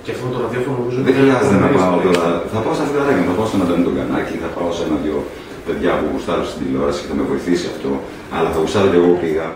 Και 0.05 0.11
αυτό 0.15 0.27
το 0.33 0.39
ραδιόφωνο 0.45 0.75
νομίζω. 0.81 0.99
Δεν 1.09 1.15
χρειάζεται 1.19 1.57
να 1.63 1.67
είναι 1.67 1.79
πάω 1.79 1.93
στο 1.93 2.01
τώρα. 2.07 2.27
Θα 2.53 2.59
πάω 2.65 2.75
στα 2.79 2.85
φιλαράκια 2.89 3.23
μου, 3.23 3.29
θα 3.31 3.37
πάω 3.39 3.49
στον 3.51 3.61
Αντώνη 3.65 3.85
τον 3.89 3.95
Κανάκη, 3.99 4.35
θα 4.45 4.51
πάω 4.57 4.71
σε 4.77 4.83
ένα-δυο 4.89 5.19
παιδιά 5.67 5.91
που 5.99 6.07
γουστάρουν 6.13 6.47
στην 6.51 6.59
τηλεόραση 6.63 6.99
και 7.03 7.09
θα 7.11 7.17
με 7.21 7.25
βοηθήσει 7.31 7.67
αυτό. 7.73 7.91
Αλλά 8.35 8.49
θα 8.53 8.59
γουστάρω 8.63 8.89
και 8.93 8.99
εγώ 9.01 9.09
που 9.13 9.21
πήγα. 9.25 9.47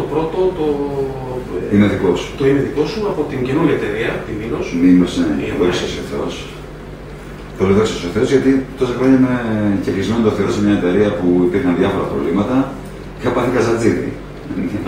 Το 0.00 0.04
πρώτο, 0.12 0.38
το, 0.58 0.66
ε, 1.70 1.74
Είναι 1.74 1.86
δικό 1.94 2.10
σου. 2.20 2.28
το 2.38 2.42
είναι 2.48 2.60
δικό 2.68 2.84
σου 2.90 3.00
από 3.12 3.20
την 3.30 3.40
καινούργια 3.46 3.76
εταιρεία, 3.80 4.10
τη 4.26 4.32
Μήνος. 4.40 4.66
Μήνος, 4.84 5.12
ναι, 5.20 5.30
Η 5.46 5.50
δόξα 5.60 5.84
Αμάη. 5.84 5.94
σε 5.96 6.02
Θεός. 6.10 6.34
Το 7.56 7.60
λέω 7.66 7.74
δόξα 7.78 7.96
σε 8.04 8.08
Θεός 8.14 8.28
γιατί 8.34 8.50
τόσα 8.80 8.94
χρόνια 8.98 9.16
είμαι 9.20 9.34
και 9.84 9.90
κλεισμένο 9.94 10.20
το 10.28 10.32
Θεό 10.36 10.48
σε 10.56 10.60
μια 10.66 10.74
εταιρεία 10.80 11.08
που 11.18 11.26
υπήρχαν 11.48 11.72
διάφορα 11.80 12.06
προβλήματα. 12.12 12.56
Είχα 13.18 13.30
πάθει 13.36 13.50
καζατζίδι. 13.56 14.08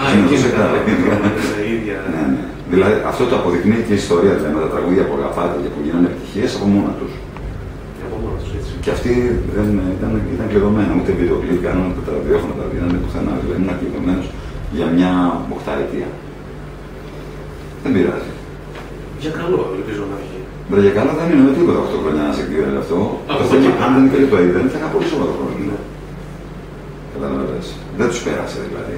Α, 0.01 0.05
εκεί 0.21 0.37
σε 0.43 0.49
κατάλαβα. 0.55 0.81
η 1.67 1.69
ίδια. 1.77 1.99
Ναι, 2.13 2.23
ναι. 2.35 2.43
Δηλαδή 2.73 2.95
αυτό 3.13 3.23
το 3.31 3.35
αποδεικνύει 3.41 3.83
και 3.87 3.95
η 3.97 4.01
ιστορία 4.05 4.35
δηλαδή, 4.39 4.55
με 4.57 4.61
τα 4.67 4.71
τραγούδια 4.75 5.03
που 5.07 5.15
αγαπάτε 5.19 5.57
και 5.63 5.71
που 5.75 5.81
γίνανε 5.85 6.07
επιτυχίες 6.11 6.51
από 6.57 6.67
μόνα 6.75 6.93
τους. 6.99 7.13
Από 8.07 8.17
μόνο 8.23 8.37
τους, 8.41 8.51
έτσι. 8.59 8.73
Και 8.85 8.91
αυτοί 8.97 9.13
δεν, 9.57 9.67
ήταν, 9.97 10.11
ήταν 10.37 10.47
κλειδωμένα, 10.51 10.93
ούτε 10.99 11.11
βίντεο 11.21 11.37
κλειπ 11.43 11.59
κάνανε, 11.67 11.87
ούτε 11.91 12.03
τα 12.07 12.13
ραδιόφωνα 12.17 12.55
τα 12.61 12.65
δίνανε 12.73 12.97
πουθενά. 13.03 13.33
Δηλαδή 13.43 13.59
ήμουν 13.61 13.73
κλειδωμένος 13.81 14.27
για 14.77 14.87
μια 14.97 15.11
οχταετία. 15.55 16.09
Δεν 17.83 17.93
πειράζει. 17.95 18.33
Για 19.23 19.33
καλό, 19.41 19.61
ελπίζω 19.79 20.03
να 20.13 20.17
βγει. 20.23 20.41
Βέβαια 20.71 20.85
για 20.87 20.97
καλά 20.99 21.13
δεν 21.19 21.27
είναι 21.33 21.45
με 21.49 21.53
τίποτα 21.57 21.79
8 21.87 21.97
χρόνια 22.03 22.23
να 22.29 22.33
σε 22.37 22.41
εκδίδει 22.45 22.79
αυτό. 22.85 22.99
Από 23.31 23.39
Το 23.39 23.45
εδώ 23.45 23.51
θέμα, 23.51 23.71
και 23.77 23.83
αν 23.85 23.91
δεν 23.97 24.05
υπήρχε 24.09 24.29
το 24.33 24.39
ίντερνετ, 24.47 24.71
θα 24.75 24.79
είχα 24.81 24.91
πολύ 24.95 25.07
σοβαρό 25.13 25.33
πρόβλημα. 25.39 25.77
Ναι. 25.79 25.79
Κατάλαβες. 27.13 27.67
Δεν 27.99 28.07
τους 28.11 28.21
πέρασε 28.27 28.59
δηλαδή. 28.69 28.97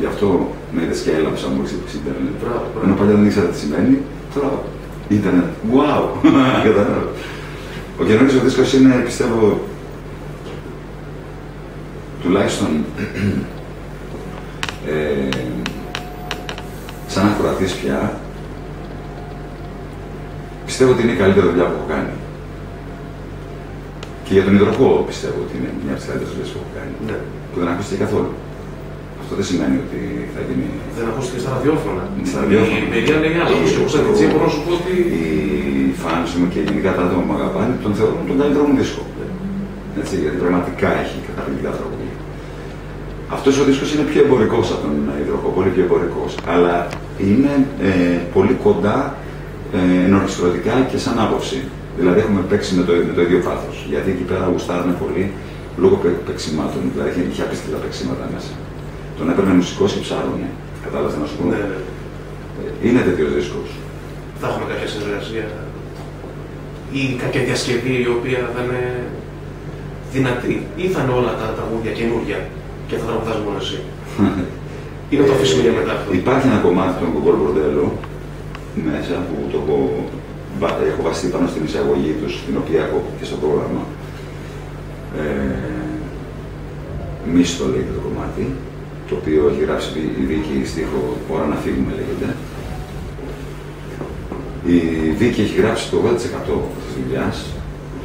Γι' 0.00 0.08
αυτό 0.12 0.26
με 0.74 0.80
είδες 0.84 1.00
και 1.04 1.12
έλαψα 1.18 1.46
μόλι 1.52 1.68
είπε 1.74 1.88
ίντερνετ. 1.98 2.34
Μπράβο, 2.40 2.64
μπράβο. 2.70 2.84
Ενώ 2.84 2.94
παλιά 2.98 3.14
δεν 3.18 3.26
ήξερα 3.28 3.48
τι 3.52 3.58
σημαίνει, 3.62 3.94
τώρα 4.34 4.50
ίντερνετ. 5.16 5.50
Wow! 5.74 6.02
Κατάλαβες. 6.66 7.16
Ο 8.00 8.02
καινούργιος 8.08 8.36
ο 8.40 8.42
δίσκος 8.44 8.68
είναι, 8.76 8.94
πιστεύω, 9.08 9.40
τουλάχιστον 12.22 12.70
ε, 14.92 15.28
σαν 17.12 17.24
ακροατής 17.30 17.72
πια, 17.80 17.98
πιστεύω 20.68 20.90
ότι 20.92 21.02
είναι 21.02 21.14
η 21.16 21.20
καλύτερη 21.22 21.46
δουλειά 21.50 21.66
που 21.68 21.76
έχω 21.78 21.88
κάνει. 21.94 22.14
Και 24.24 24.32
για 24.36 24.44
τον 24.46 24.54
υδροχό 24.58 24.90
πιστεύω 25.10 25.38
ότι 25.44 25.52
είναι 25.58 25.70
μια 25.82 25.92
από 25.94 26.00
τις 26.00 26.08
καλύτερες 26.08 26.32
δουλειές 26.32 26.50
που 26.52 26.58
έχω 26.60 26.70
κάνει. 26.78 26.94
Ναι. 27.08 27.18
Που 27.50 27.56
δεν 27.60 27.68
ακούστηκε 27.72 27.98
καθόλου. 28.04 28.30
Αυτό 29.22 29.32
δεν 29.38 29.46
σημαίνει 29.50 29.76
ότι 29.84 30.00
θα 30.34 30.40
γίνει. 30.46 30.66
Δεν 30.96 31.04
ακούστηκε 31.12 31.38
στα 31.42 31.50
ραδιόφωνα. 31.54 32.04
Στα 32.30 32.38
ραδιόφωνα. 32.42 32.78
Η 32.86 32.88
παιδιά 32.94 33.16
λέει 33.22 33.34
άλλο. 33.42 33.54
Και 33.66 33.76
εγώ 33.78 33.88
σαν 33.92 34.02
DJ 34.06 34.20
μπορώ 34.32 34.44
να 34.48 34.52
σου 34.54 34.60
πω 34.64 34.70
ότι. 34.80 34.94
Οι 35.16 35.24
φάνοι 36.02 36.26
μου 36.38 36.46
και 36.52 36.60
γενικά 36.68 36.90
τα 36.96 37.02
άτομα 37.06 37.20
που 37.24 37.30
με 37.32 37.36
αγαπάνε 37.40 37.74
τον 37.84 37.92
θεωρούν 37.98 38.22
τον 38.30 38.36
καλύτερο 38.40 38.64
μου 38.68 38.76
δίσκο. 38.80 39.02
Έτσι, 40.00 40.14
γιατί 40.22 40.36
πραγματικά 40.44 40.88
έχει 41.02 41.16
καταπληκτικά 41.28 41.70
τραγούδια. 41.76 42.05
Αυτός 43.30 43.58
ο 43.60 43.64
δίσκος 43.64 43.94
είναι 43.94 44.02
πιο 44.10 44.20
εμπορικός 44.24 44.66
από 44.72 44.80
τον 44.84 44.94
Ιδροχό, 45.22 45.48
πολύ 45.48 45.70
πιο 45.74 45.82
εμπορικός. 45.86 46.30
Αλλά 46.54 46.76
είναι 47.28 47.52
ε, 47.88 48.18
πολύ 48.36 48.54
κοντά 48.66 48.96
ε, 49.78 50.04
ενορχιστρωτικά 50.06 50.74
και 50.90 50.98
σαν 51.04 51.16
άποψη. 51.24 51.58
Δηλαδή 51.98 52.18
έχουμε 52.24 52.40
παίξει 52.50 52.70
με 52.78 52.82
το, 52.88 52.92
με 53.08 53.12
το 53.16 53.20
ίδιο 53.26 53.38
πάθος. 53.48 53.76
Γιατί 53.92 54.08
εκεί 54.14 54.24
πέρα 54.30 54.44
γουστάρουν 54.52 54.92
πολύ 55.02 55.24
λόγω 55.82 55.96
παι- 56.02 56.20
παίξημάτων. 56.26 56.80
Δηλαδή 56.92 57.08
είχε, 57.12 57.22
είχε 57.30 57.42
απίστευτα 57.46 57.78
παίξηματα 57.84 58.24
μέσα. 58.34 58.52
Τον 59.18 59.26
έπαιρνε 59.30 59.52
μουσικός 59.60 59.88
και 59.94 60.00
ψάρουνε. 60.06 60.48
Κατάλαβες 60.84 61.16
να 61.22 61.26
σου 61.28 61.36
πω; 61.38 61.44
Ναι, 61.52 61.60
ναι. 61.70 61.78
Ε, 62.82 62.88
Είναι 62.88 63.00
τέτοιος 63.08 63.30
δίσκος. 63.36 63.68
Θα 64.40 64.46
έχουμε 64.50 64.66
κάποια 64.72 64.88
συνεργασία 64.94 65.46
ή 67.00 67.02
κάποια 67.22 67.40
διασκευή 67.48 67.94
η 68.06 68.08
οποία 68.16 68.40
θα 68.54 68.60
είναι 68.64 68.82
δυνατή 70.14 70.56
ή 70.82 70.84
θα 70.94 71.00
είναι 71.02 71.14
όλα 71.20 71.32
τα 71.40 71.46
τραγούδια 71.56 71.92
καινούργια 71.98 72.38
και 72.88 72.96
θα 73.00 73.04
τραγουδάς 73.08 73.38
μόνο 73.44 73.58
εσύ. 73.64 73.78
Ή 75.12 75.14
να 75.20 75.24
το 75.28 75.32
αφήσουμε 75.36 75.62
για 75.66 75.74
μετά 75.78 75.92
αυτό. 75.98 76.08
Υπάρχει 76.22 76.46
ένα 76.50 76.60
κομμάτι 76.66 76.92
του 76.98 77.06
Κοκόλ 77.14 77.36
Μπορντέλο 77.40 77.86
μέσα 78.88 79.14
που 79.26 79.34
το 79.52 79.56
έχω, 79.62 79.78
βα- 80.60 80.80
έχω 80.92 81.00
βασιστεί 81.08 81.28
πάνω 81.34 81.46
στην 81.52 81.62
εισαγωγή 81.68 82.12
του, 82.20 82.28
την 82.46 82.54
οποία 82.62 82.80
έχω 82.86 82.98
και 83.18 83.26
στο 83.30 83.36
πρόγραμμα. 83.42 83.82
Ε, 85.20 85.24
Μίστο 87.34 87.64
λέγεται 87.72 87.94
το 87.98 88.02
κομμάτι, 88.08 88.44
το 89.08 89.14
οποίο 89.20 89.40
έχει 89.50 89.62
γράψει 89.66 89.88
η 90.22 90.24
Βίκη 90.30 90.54
στίχο 90.72 91.00
«Ώρα 91.34 91.46
να 91.52 91.56
φύγουμε» 91.64 91.92
λέγεται. 91.98 92.28
Η 94.76 94.78
Βίκη 95.20 95.40
έχει 95.46 95.56
γράψει 95.62 95.84
το 95.90 95.96
80% 96.04 96.54
της 96.82 96.92
δουλειάς. 96.98 97.36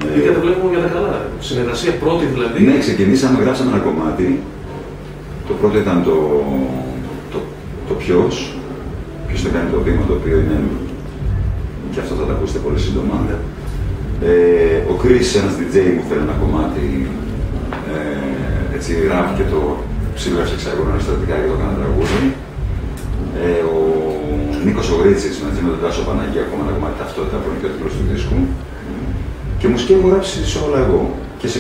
Ε, 0.05 0.17
Ή 0.19 0.21
τα 0.35 0.39
βλέπουμε 0.45 0.69
για 0.73 0.81
τα 0.85 0.89
καλά. 0.95 1.15
Συνεργασία 1.49 1.91
πρώτη 2.03 2.25
δηλαδή. 2.33 2.57
ναι, 2.67 2.75
ξεκινήσαμε, 2.85 3.37
γράψαμε 3.43 3.69
ένα 3.73 3.81
κομμάτι. 3.87 4.25
Το 5.51 5.57
πρώτο 5.61 5.77
ήταν 5.85 5.97
το, 6.09 6.17
το, 7.33 7.39
το 7.87 7.93
ποιος, 8.01 8.33
ποιος 9.27 9.39
θα 9.43 9.49
κάνει 9.55 9.69
το 9.75 9.79
βήμα, 9.85 10.03
το 10.09 10.15
οποίο 10.19 10.35
είναι, 10.43 10.59
και 11.91 11.99
αυτό 12.03 12.13
θα 12.19 12.25
το 12.27 12.31
ακούσετε 12.35 12.59
πολύ 12.65 12.79
σύντομα. 12.85 13.15
Ναι. 13.27 13.37
Ε, 14.29 14.77
ο 14.91 14.93
Chris, 15.01 15.27
ένας 15.41 15.53
DJ 15.59 15.75
μου 15.95 16.03
θέλει 16.07 16.23
ένα 16.27 16.37
κομμάτι, 16.43 16.85
ε, 17.93 18.75
έτσι 18.75 18.91
ραπ 19.11 19.27
και 19.37 19.45
το 19.53 19.59
ψήλωσε 20.17 20.53
εξαγωνά 20.57 20.95
στρατικά 21.05 21.35
και 21.39 21.47
το 21.51 21.55
έκανα 21.57 21.75
τραγούδι. 21.79 22.23
Ε, 23.43 23.61
ο 23.75 23.79
Νίκος 24.65 24.87
ο 24.93 24.95
Γρίτσης 25.01 25.35
μαζί 25.45 25.59
με 25.63 25.69
τον 25.73 25.81
Τάσο 25.83 26.01
Παναγία, 26.07 26.43
ακόμα 26.47 26.61
ένα 26.65 26.73
κομμάτι 26.77 26.95
ταυτότητα 27.01 27.37
που 27.41 27.47
είναι 27.49 27.59
και 27.61 27.67
ο 27.69 27.71
τίτλος 27.73 27.93
του 27.97 28.05
δίσκου. 28.09 28.39
Και 29.59 29.67
μουσική 29.71 29.91
έχω 29.97 30.07
γράψει 30.11 30.37
σε 30.51 30.57
όλα 30.65 30.79
εγώ. 30.85 31.01
Και 31.39 31.47
σε 31.53 31.59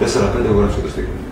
4-5 0.00 0.48
έχω 0.48 0.58
γράψει 0.60 0.76
και 0.78 0.86
το 0.88 0.92
στίχο. 0.94 1.23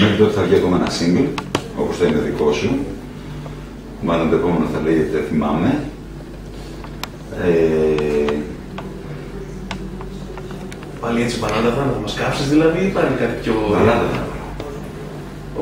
Μέχρι 0.00 0.16
τότε 0.16 0.32
θα 0.32 0.42
βγει 0.42 0.54
ακόμα 0.54 0.76
ένα 0.76 0.90
single, 0.98 1.28
όπως 1.78 1.96
θα 1.96 2.04
είναι 2.06 2.18
δικό 2.18 2.52
σου. 2.52 2.70
Μάλλον 4.02 4.30
το 4.30 4.36
επόμενο 4.36 4.66
θα 4.72 4.80
λέγεται 4.80 5.24
Θυμάμαι. 5.28 5.80
Ε, 7.44 8.34
Πάλι 11.00 11.22
έτσι 11.22 11.38
μπαλάντα 11.38 11.70
θα 11.76 11.82
είναι, 11.82 11.92
θα 11.96 12.02
μας 12.06 12.14
κάψεις 12.20 12.46
δηλαδή 12.48 12.78
ή 12.86 12.90
πάλι 12.96 13.12
κάτι 13.22 13.34
πιο... 13.42 13.54
μπαλάδα. 13.70 14.10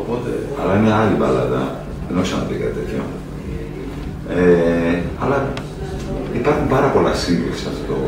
Οπότε... 0.00 0.30
Αλλά 0.60 0.72
είναι 0.78 0.92
άλλη 1.00 1.14
μπαλάδα. 1.18 1.62
Δεν 2.06 2.16
έχω 2.16 2.26
ξαναπεί 2.28 2.54
κάτι 2.62 2.74
τέτοιο. 2.80 3.02
Ε, 4.36 4.96
αλλά 5.22 5.38
υπάρχουν 6.40 6.66
πάρα 6.74 6.88
πολλά 6.94 7.12
singles 7.22 7.58
σε 7.62 7.68
αυτό 7.72 7.82
το, 7.90 7.98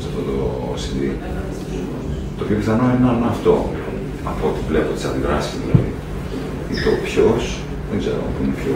σε 0.00 0.06
αυτό 0.10 0.20
το 0.30 0.36
CD. 0.82 0.98
Το 2.38 2.42
πιο 2.44 2.56
πιθανό 2.56 2.84
είναι 2.84 3.04
να 3.06 3.12
είναι 3.16 3.30
αυτό. 3.36 3.54
Από 4.30 4.42
ό,τι 4.48 4.60
βλέπω 4.70 4.90
τις 4.96 5.04
αντιδράσεις 5.08 5.54
δηλαδή. 5.62 5.90
Ή 6.72 6.74
το 6.84 6.92
ποιος, 7.04 7.42
δεν 7.88 7.96
ξέρω 8.02 8.20
που 8.34 8.40
είναι 8.42 8.56
πιο 8.62 8.74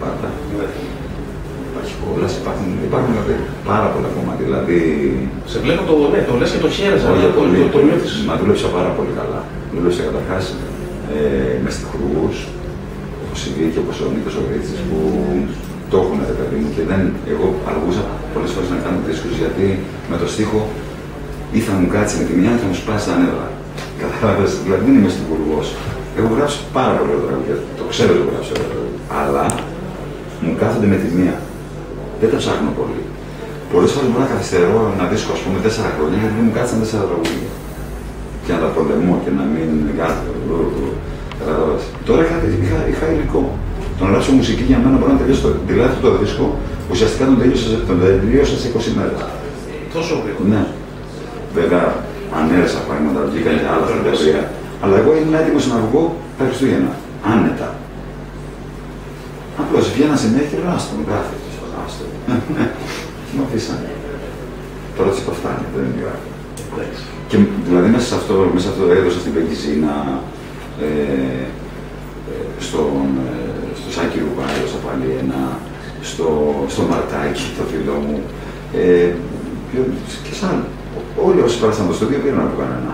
πάρτα. 0.00 0.28
Υπάρχει 1.70 1.94
κόλλας, 2.02 2.32
υπάρχουν, 2.40 2.68
υπάρχουν 2.88 3.14
πάρα 3.70 3.88
πολλά 3.92 4.08
κομμάτια. 4.16 4.44
Δηλαδή, 4.48 4.78
Σε 5.52 5.58
βλέπω 5.64 5.82
το, 5.90 5.94
ναι, 6.12 6.20
το 6.28 6.34
λες 6.40 6.50
και 6.52 6.62
το 6.64 6.70
χαίρεσαι, 6.76 7.06
όχι 7.12 7.24
αλλά 7.24 7.34
το, 7.34 7.38
πολύ, 7.40 7.58
το, 7.64 7.68
το 7.74 7.80
νιώθεις. 7.86 8.12
Μα 8.28 8.34
δούλεψα 8.40 8.68
πάρα 8.76 8.90
πολύ 8.96 9.12
καλά. 9.20 9.40
Δούλεψα 9.74 10.00
καταρχάς 10.08 10.44
ε, 11.14 11.54
μες 11.62 11.74
στιχουργού, 11.76 12.26
όπως 13.22 13.38
η 13.48 13.50
Βίκη, 13.56 13.78
όπως 13.84 13.96
ο 14.04 14.06
Νίκος 14.14 14.34
ο 14.40 14.42
Γρίτσης, 14.46 14.80
που 14.88 14.98
το 15.90 15.96
έχουν 16.02 16.18
ρε 16.30 16.36
παιδί 16.38 16.56
μου 16.62 16.70
και 16.76 16.82
δεν, 16.90 17.00
εγώ 17.32 17.46
αργούσα 17.70 18.04
πολλές 18.34 18.50
φορές 18.54 18.70
να 18.74 18.78
κάνω 18.84 18.98
δίσκους 19.06 19.34
γιατί 19.42 19.66
με 20.10 20.16
το 20.22 20.26
στίχο 20.34 20.60
ή 21.56 21.58
θα 21.66 21.72
μου 21.78 21.88
κάτσεις 21.94 22.16
με 22.20 22.24
τη 22.28 22.34
μια 22.40 22.52
ή 22.56 22.58
θα 22.62 22.66
μου 22.70 22.78
σπάσεις 22.82 23.06
τα 23.08 23.14
νεύρα. 23.20 23.46
Κατάλαβες, 24.20 24.52
δηλαδή 24.64 24.82
δεν 24.88 24.94
είμαι 24.98 25.10
στιχουργός. 25.16 25.66
Έχω 26.18 26.28
γράψει 26.36 26.58
πάρα 26.78 26.94
πολλά 27.00 27.18
τραγούδια, 27.26 27.56
το 27.78 27.84
ξέρω 27.92 28.08
ότι 28.12 28.20
έχω 28.22 28.30
γράψει 28.34 28.50
όλα 28.54 28.64
τα 28.66 28.70
τραγούδια. 28.72 29.02
Αλλά 29.20 29.44
μου 30.42 30.52
κάθονται 30.62 30.88
με 30.92 30.98
τη 31.02 31.08
μία. 31.18 31.34
Δεν 32.20 32.28
τα 32.32 32.36
ψάχνω 32.42 32.70
πολύ. 32.80 33.02
Πολλές 33.72 33.90
φορές 33.94 34.08
μπορώ 34.10 34.22
να 34.26 34.30
καθυστερώ 34.34 34.72
ένα 34.96 35.04
δίσκο, 35.12 35.30
ας 35.36 35.42
πούμε, 35.44 35.56
τέσσερα 35.66 35.88
χρόνια 35.96 36.16
γιατί 36.22 36.34
δεν 36.38 36.44
μου 36.48 36.54
κάτσαν 36.58 36.76
τέσσερα 36.82 37.04
τραγούδια. 37.10 37.50
Και 38.44 38.50
να 38.54 38.58
τα 38.64 38.68
πολεμώ 38.76 39.14
και 39.24 39.30
να 39.38 39.44
μην 39.52 39.68
κάθεται. 40.00 40.30
Κατάλαβες. 41.40 41.82
Τώρα 42.08 42.20
είχα, 42.24 42.36
είχα, 42.64 42.78
είχα 42.92 43.06
υλικό. 43.14 43.42
Το 43.96 44.00
να 44.04 44.10
γράψω 44.12 44.30
μουσική 44.40 44.64
για 44.70 44.78
μένα 44.82 44.96
μπορεί 44.98 45.12
να 45.16 45.20
τελειώσει 45.22 45.42
το, 45.46 45.50
δηλαδή 45.68 45.88
αυτό 45.92 46.00
το 46.06 46.10
δίσκο. 46.22 46.44
Ουσιαστικά 46.92 47.24
τον 47.30 47.38
τελείωσα, 47.42 47.66
σε- 47.72 47.82
τον 47.88 47.96
τελείωσα 48.04 48.54
σε 48.62 48.66
20 48.72 48.90
μέρες. 48.98 49.20
Τόσο 49.94 50.12
γρήγορα. 50.24 50.46
Ναι. 50.52 50.62
Βέβαια, 51.58 51.84
ανέρεσα 52.58 52.80
πράγματα, 52.88 53.18
βγήκαν 53.30 53.54
και 53.60 53.68
άλλα 53.72 53.84
στα 53.90 54.00
τελεία. 54.06 54.42
Αλλά 54.82 54.94
εγώ 55.00 55.10
ήμουν 55.18 55.36
έτοιμος 55.40 55.64
να 55.72 55.76
βγω 55.86 56.02
τα 56.38 56.42
Χριστούγεννα. 56.48 56.92
Άνετα. 57.32 57.68
Απλώς 59.62 59.84
βγαίνα 59.94 60.16
συνέχεια 60.22 60.48
και 60.50 60.58
λέω 60.62 60.72
άστο, 60.76 60.92
μου 60.98 61.04
γράφει. 61.10 61.36
Άστο. 61.84 62.04
Μου 63.34 63.42
αφήσανε. 63.46 63.90
Τώρα 64.96 65.08
της 65.12 65.20
είπα 65.20 65.32
φτάνει, 65.38 65.64
δεν 65.74 65.84
είναι 65.88 66.00
γράφει. 66.04 66.28
Εντάξει. 66.70 67.02
Και 67.30 67.36
δηλαδή 67.68 67.88
μέσα 67.94 68.06
σε 68.10 68.16
αυτό, 68.20 68.34
μέσα 68.54 68.64
σε 68.66 68.70
αυτό 68.72 68.84
έδωσα 68.98 69.20
στην 69.24 69.32
Πεγκυζίνα, 69.36 69.94
ε, 70.86 71.44
ε, 72.32 72.44
στον, 72.66 73.04
ε, 73.28 73.34
στο 73.80 73.88
Σάκη 73.94 74.18
Ρουβά 74.24 74.46
έδωσα 74.56 74.78
πάλι 74.86 75.06
ένα, 75.22 75.40
στο, 76.10 76.28
στο 76.72 76.82
Μαρτάκι, 76.90 77.46
το 77.58 77.64
φίλο 77.70 77.94
μου, 78.04 78.16
ε, 78.82 79.08
και- 79.70 79.90
και 80.26 80.34
σαν 80.40 80.56
όλοι 81.26 81.40
όσοι 81.46 81.56
πέρασαν 81.60 81.84
το 81.90 81.94
στούντιο 81.98 82.18
πήραν 82.24 82.42
από 82.46 82.56
κανένα. 82.62 82.92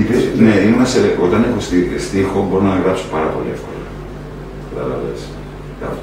Υπήρχε- 0.00 0.34
ναι, 0.44 0.54
ήμουν 0.66 0.84
σε, 0.92 0.98
όταν 1.26 1.40
έχω 1.48 1.60
στί, 1.66 1.78
στίχο 2.06 2.38
μπορώ 2.46 2.64
να 2.70 2.74
γράψω 2.84 3.04
πάρα 3.14 3.28
πολύ 3.34 3.50
εύκολα. 3.56 3.84
Κατάλαβες. 4.70 5.20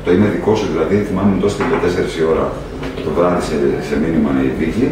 Το 0.04 0.10
είμαι 0.13 0.28
δικό 0.36 0.52
σου, 0.60 0.68
δηλαδή 0.74 0.96
θυμάμαι 1.08 1.34
τόσο 1.44 1.56
την 1.60 1.68
4 1.84 2.22
η 2.22 2.24
ώρα 2.34 2.46
το 3.06 3.10
βράδυ 3.18 3.42
σε, 3.50 3.56
σε 3.88 3.94
μήνυμα 4.04 4.32
η 4.48 4.52
δίκη 4.60 4.86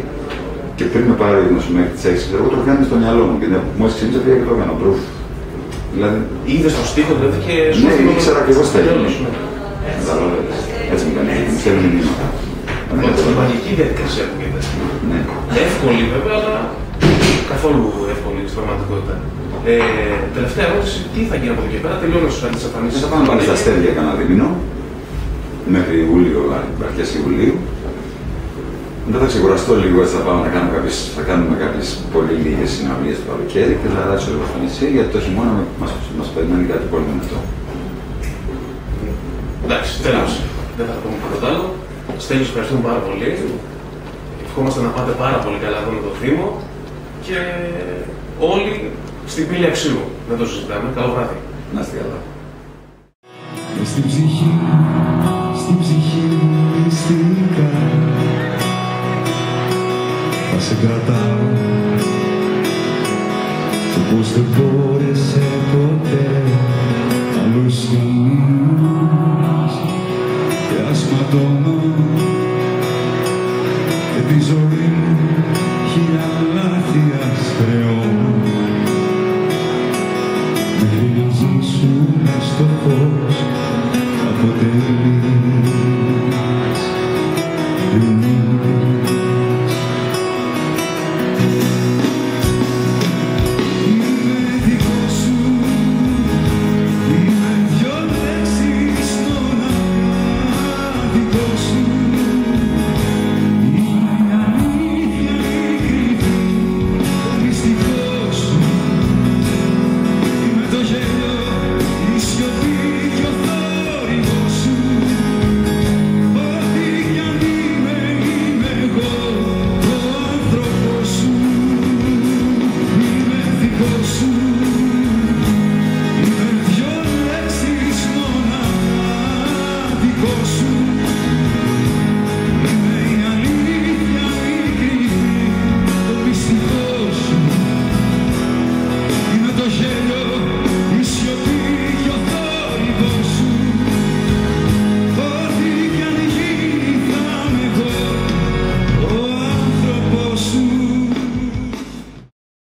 και 0.76 0.84
πριν 0.92 1.04
με 1.10 1.14
πάρει 1.22 1.38
να 1.56 1.60
σου 1.64 1.72
μέχρι 1.76 1.92
τις 1.96 2.04
6, 2.30 2.36
εγώ 2.38 2.46
το 2.54 2.58
κάνω 2.68 2.82
στο 2.88 2.96
μυαλό 3.02 3.24
μου. 3.28 3.36
Και 3.40 3.48
μόλις 3.78 3.94
ξύπνησα 3.96 4.20
πήγα 4.24 4.36
και 4.40 4.46
το 4.48 4.54
έκανα. 4.56 4.74
Προύφ. 4.80 5.00
Δηλαδή... 5.94 6.18
Είδες 6.52 6.72
τον 6.78 6.86
στίχο 6.92 7.12
δηλαδή 7.18 7.38
και 7.46 7.54
σου 7.74 7.82
Ναι, 7.86 7.94
ήξερα 8.14 8.40
και 8.44 8.52
εγώ 8.54 8.62
στέλνω. 8.70 8.90
Τέλος, 8.92 9.14
ναι. 9.22 9.30
Καταλάβες. 10.00 10.58
Έτσι 10.92 11.02
μου 11.06 11.12
κάνει. 11.16 11.30
Μου 11.52 11.58
στέλνει 11.62 11.88
μηνύματα. 11.94 12.26
Ότι 13.08 13.22
η 13.32 13.36
μαγική 13.40 13.72
διαδικασία 13.80 14.24
που 14.30 14.36
είδε. 14.44 14.60
Ναι. 15.10 15.20
Εύκολη 15.66 16.02
βέβαια, 16.14 16.34
αλλά 16.40 16.56
καθόλου 17.52 17.84
εύκολη 18.14 18.40
στην 18.50 18.56
πραγματικότητα. 18.58 19.14
Ε, 19.70 19.76
τελευταία 20.36 20.64
ερώτηση, 20.70 20.98
τι 21.12 21.20
θα 21.30 21.34
γίνει 21.38 21.52
από 21.54 21.60
εδώ 21.62 21.70
και 21.72 21.80
πέρα, 21.84 21.96
τελειώνω 22.02 22.28
σου 22.34 22.40
τι 22.54 22.62
εμφανίσει. 22.68 22.98
Θα 23.04 23.10
πάμε 23.12 23.24
πάλι 23.30 23.42
στα 23.46 23.54
αστέρια 23.58 23.92
κανένα 23.96 24.14
δίμηνο, 24.18 24.48
μέχρι 25.74 25.94
Ιούλιο, 26.04 26.40
αρχές 26.88 27.08
Ιουλίου. 27.18 27.56
Μετά 29.06 29.18
θα 29.22 29.28
ξεκουραστώ 29.32 29.72
λίγο, 29.82 29.96
έτσι 30.02 30.14
θα, 30.18 30.22
πάμε 30.28 30.40
να 30.46 30.50
κάνουμε 30.54 30.72
κάποιες, 30.76 30.96
θα 31.16 31.22
κάνουμε 31.30 31.54
κάποιες 31.64 31.86
πολύ 32.14 32.34
λίγες 32.44 32.70
συναυλίες 32.74 33.16
το 33.20 33.24
καλοκαίρι 33.30 33.74
και 33.80 33.88
θα 33.94 33.98
αλλάξω 34.04 34.28
λίγο 34.32 34.44
στο 34.50 34.58
νησί, 34.62 34.86
γιατί 34.96 35.10
το 35.16 35.20
χειμώνα 35.24 35.52
μας, 35.80 35.90
μας 36.18 36.28
περιμένει 36.34 36.64
κάτι 36.72 36.86
πολύ 36.92 37.04
δυνατό. 37.10 37.38
Εντάξει, 39.64 39.90
τέλος. 40.06 40.32
Δεν 40.76 40.84
θα 40.88 40.94
πούμε 41.00 41.16
τίποτα 41.22 41.46
άλλο. 41.50 41.64
Στέλιος, 42.24 42.48
ευχαριστούμε 42.48 42.82
πάρα 42.88 43.00
πολύ. 43.06 43.28
Ευχόμαστε 44.46 44.80
να 44.86 44.88
πάτε 44.88 45.12
πάρα 45.24 45.38
πολύ 45.44 45.58
καλά 45.64 45.78
εδώ 45.82 45.90
με 45.96 46.00
το 46.06 46.12
Δήμο 46.22 46.46
και 47.26 47.38
όλοι 48.52 48.90
στην 49.32 49.48
πύλη 49.48 49.66
αξίου. 49.66 50.00
Δεν 50.28 50.38
το 50.38 50.46
συζητάμε. 50.46 50.88
Καλό 50.94 51.12
βράδυ. 51.14 51.38
Να 51.74 51.80
είστε 51.80 51.96
καλά. 51.96 52.18
Μες 53.78 53.88
στην 53.88 54.06
ψυχή, 54.06 54.50
στην 55.60 55.78
ψυχή 55.80 56.24
μου 56.30 56.48
μυστικά 56.84 57.68
Θα 60.50 60.60
σε 60.60 60.74
κρατάω 60.80 61.36
Το 63.94 64.00
πως 64.10 64.32
δεν 64.32 64.44
μπόρεσε 64.52 65.41